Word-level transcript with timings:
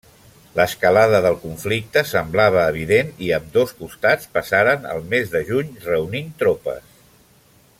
L'escalada 0.59 1.17
del 1.25 1.35
conflicte 1.41 2.03
semblava 2.11 2.63
evident, 2.73 3.11
i 3.25 3.29
ambdós 3.37 3.75
costats 3.83 4.31
passaren 4.39 4.89
el 4.95 5.05
mes 5.13 5.33
de 5.35 5.43
juny 5.51 5.69
reunint 5.89 6.33
tropes. 6.43 6.97